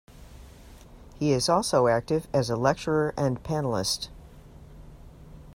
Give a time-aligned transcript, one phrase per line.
[1.19, 4.09] He is also active as a lecturer and panelist.